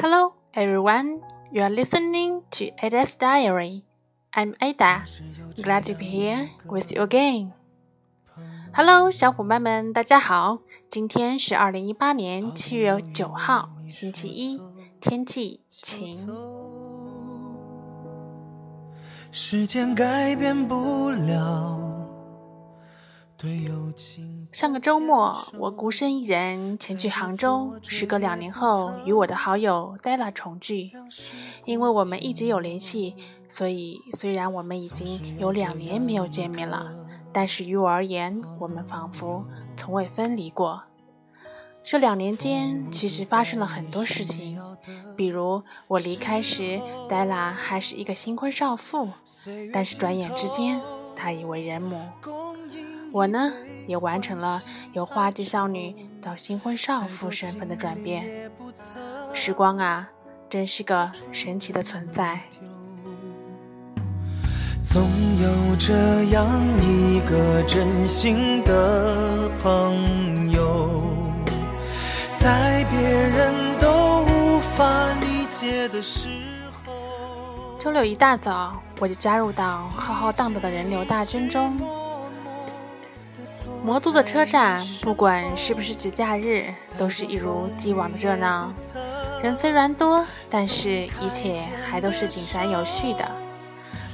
[0.00, 1.20] Hello, everyone.
[1.52, 3.84] You are listening to Ada's Diary.
[4.32, 5.04] I'm Ada.
[5.62, 7.52] Glad to be here with you again.
[8.72, 10.60] Hello，小伙伴们，大家好。
[10.88, 14.62] 今天是二零一八年七月九号，星期一，
[15.02, 16.26] 天气晴。
[19.30, 21.79] 时间改变不了。
[24.52, 27.74] 上个周末，我孤身一人前去杭州。
[27.82, 30.90] 时隔两年后，与我的好友 Della 重聚。
[31.64, 33.16] 因为我们一直有联系，
[33.48, 36.92] 所以虽然我们已经有两年没有见面了，
[37.32, 39.46] 但是于我而言，我们仿佛
[39.76, 40.82] 从未分离过。
[41.82, 44.60] 这两年间，其实发生了很多事情，
[45.16, 49.08] 比如我离开时，Della 还是一个新婚少妇，
[49.72, 50.82] 但是转眼之间，
[51.16, 51.98] 她已为人母。
[53.12, 53.52] 我呢，
[53.86, 58.50] 也完成了由花季少女到新婚少妇身份的转变。
[59.32, 60.08] 时光啊，
[60.48, 62.40] 真是个神奇的存在。
[64.82, 65.02] 总
[65.42, 66.46] 有这样
[66.80, 71.02] 一个真心的朋友，
[72.34, 76.28] 在别人都无法理解的时
[76.84, 76.92] 候。
[77.78, 81.76] 周六一大早，我就加入到浩浩荡荡的人流大军中。
[83.82, 88.72] 魔都的车站，不管是不是节假日，都是一如既往的热闹。
[89.42, 93.30] 人虽然多，但是一切还都是井然有序的。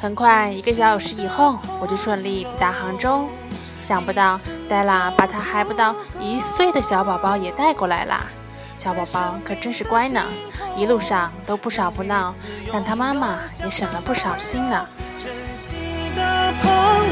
[0.00, 3.26] 很快，一个小时以后，我就顺利抵达杭州。
[3.80, 8.24] 想不到，黛拉把她还不到一岁的小宝宝也带过来了。
[8.76, 10.22] 小宝宝可真是乖呢，
[10.76, 12.34] 一路上都不少不闹，
[12.72, 14.86] 让他妈妈也省了不少心呢。
[16.16, 17.04] 在杭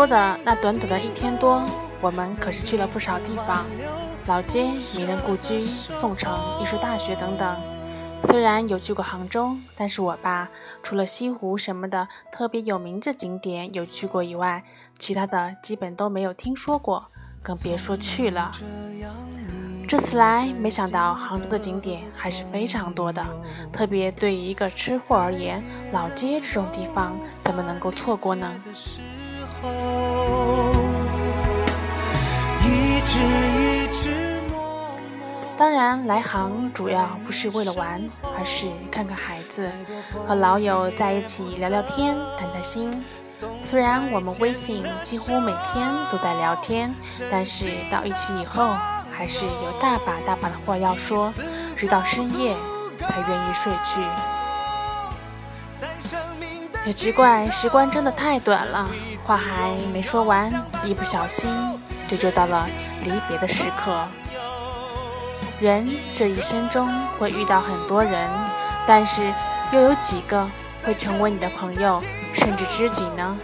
[0.00, 1.62] 州的那短短的一天多，
[2.00, 3.66] 我们可是去了不少地方，
[4.26, 7.54] 老街、名人故居、宋城艺术大学等等。
[8.24, 10.48] 虽然有去过杭州，但是我爸
[10.82, 14.64] 除了西湖什么的特别有名的景点有去过以外，
[14.98, 17.04] 其他的基本都没有听说过，
[17.42, 18.50] 更别说去了。
[19.86, 23.22] 这次来，没想到杭州的景点还是非常多的，
[23.70, 25.62] 特别对于一个吃货而言，
[25.92, 28.50] 老街这种地方怎么能够错过呢？
[35.56, 38.02] 当然，来杭主要不是为了玩，
[38.38, 39.70] 而是看看孩子，
[40.26, 43.04] 和老友在一起聊聊天、谈谈心。
[43.62, 46.94] 虽然我们微信几乎每天都在聊天，
[47.30, 48.70] 但是到一起以后。
[49.12, 51.30] 还是有大把大把的话要说，
[51.76, 52.56] 直到深夜
[52.98, 54.00] 才愿意睡去。
[56.86, 58.88] 也只怪时光真的太短了，
[59.22, 60.50] 话还没说完，
[60.84, 61.48] 一不小心
[62.08, 62.66] 就就到了
[63.04, 64.06] 离别的时刻。
[65.60, 68.30] 人这一生中会遇到很多人，
[68.86, 69.30] 但是
[69.72, 70.48] 又有几个
[70.82, 72.02] 会成为你的朋友，
[72.32, 73.36] 甚至知己呢？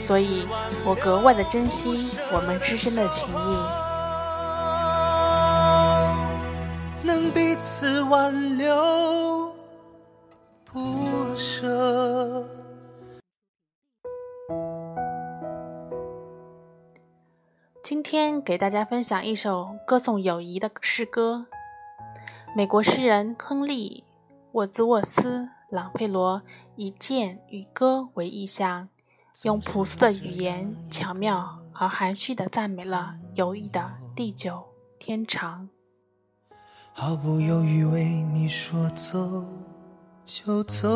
[0.00, 0.48] 所以
[0.84, 3.58] 我格外的珍惜我们之间的情谊。
[7.04, 9.52] 能彼此挽留
[10.72, 12.01] 不舍。
[17.92, 21.44] 今天给大家分享一首歌颂友谊的诗歌。
[22.56, 24.02] 美国诗人亨利·
[24.52, 26.40] 沃兹沃斯·朗费罗
[26.76, 28.88] 以剑与歌为意象，
[29.42, 34.64] 用朴素的语言，巧妙而含蓄地赞美了友谊的地久
[34.98, 35.68] 天长。
[36.94, 39.44] 毫不犹豫为你说走
[40.24, 40.88] 就走，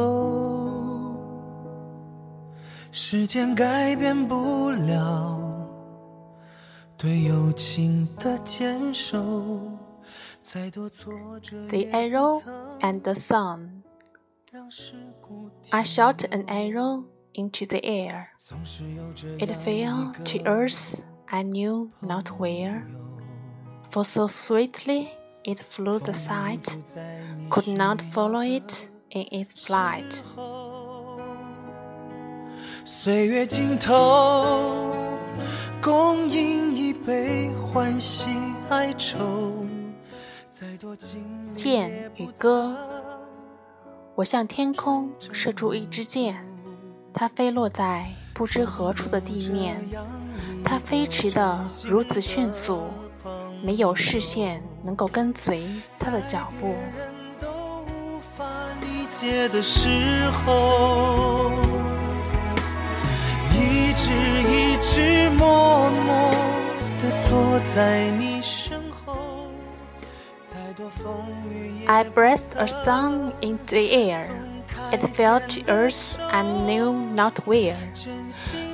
[2.91, 5.43] 时间改变不了
[6.98, 9.22] 对友情的坚守。
[10.42, 12.42] 再多挫折，The arrow
[12.82, 13.84] and the sun.
[15.70, 18.28] I shot an arrow into the air.
[19.40, 22.84] It fell to earth, I knew not where.
[23.92, 25.10] For so sweetly
[25.44, 26.76] it flew the sight,
[27.50, 30.22] could not follow it in its flight.
[32.84, 34.94] 岁月尽头，
[35.82, 36.65] 共饮
[37.07, 38.27] 一杯欢喜
[38.69, 39.65] 哀愁。
[41.55, 42.77] 剑与歌，
[44.17, 46.45] 我向天空射出一支箭，
[47.15, 49.77] 它飞落在不知何处的地面，
[50.65, 52.83] 它飞驰的如此迅速。
[53.63, 55.65] 没有视线能够跟随
[56.01, 56.75] 它的脚步。
[58.83, 59.27] 一直
[64.43, 65.66] 一直默默
[71.88, 74.30] I breathed a song into the air.
[74.92, 77.78] It fell to earth and knew not where.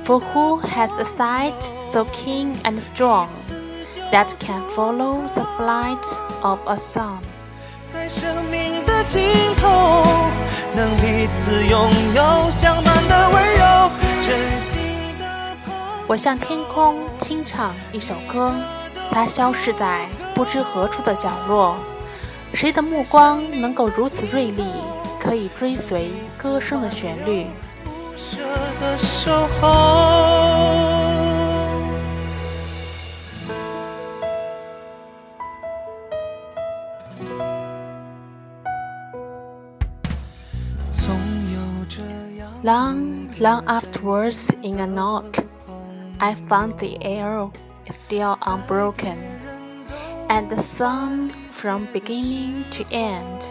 [0.04, 3.28] For who has a sight so keen and strong
[4.10, 6.06] that can follow the flight
[6.42, 7.22] of a song?
[7.90, 10.04] 在生命的尽头，
[10.74, 13.90] 能彼此拥有相伴的温柔，
[14.20, 14.61] 真心的朋友。
[16.05, 18.53] 我向天空轻唱一首歌，
[19.09, 21.77] 它消失在不知何处的角落。
[22.53, 24.65] 谁的目光能够如此锐利，
[25.19, 27.47] 可以追随歌声的旋律
[42.63, 45.42] ？Long, long afterwards, in a knock,
[46.22, 47.52] I found the arrow
[47.86, 49.16] is still unbroken,
[50.28, 53.46] and the song from beginning to end,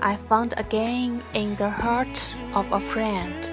[0.00, 3.50] I found again in the heart of a friend.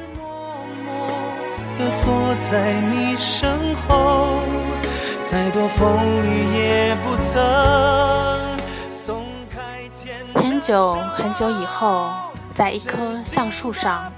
[1.78, 4.40] 的坐在你身后，
[5.22, 8.58] 再多风雨也不曾
[8.90, 12.10] 松开牵很久很久以后，
[12.56, 14.12] 在一棵橡树上，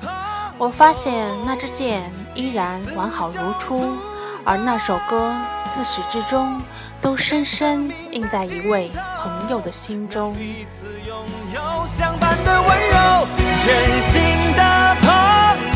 [0.58, 3.98] 我发现那支箭依然完好如初，
[4.45, 5.35] 而那首歌
[5.75, 6.61] 自始至终
[7.01, 8.91] 都深深印在一位
[9.23, 10.35] 朋友的心中。
[10.35, 11.17] 彼此拥
[11.55, 13.27] 有相伴的温柔，
[13.65, 14.21] 真心
[14.55, 15.09] 的朋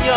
[0.07, 0.13] 友，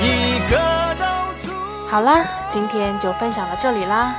[0.00, 1.04] 一个都
[1.42, 1.52] 足。
[1.90, 4.14] 好啦，今天就分享到这里啦。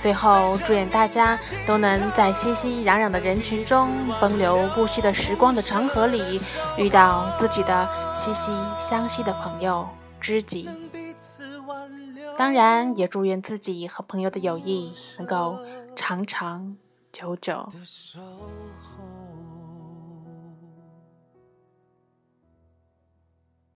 [0.00, 3.90] 最后，祝愿大家都能在熙熙攘攘的人群中，
[4.20, 6.40] 奔流不息的时光的长河里，
[6.76, 9.88] 遇到自己的息息相惜的朋友、
[10.20, 10.68] 知己。
[12.38, 15.58] 当然，也祝愿自己和朋友的友谊能够
[15.94, 16.76] 长长
[17.10, 17.68] 久久。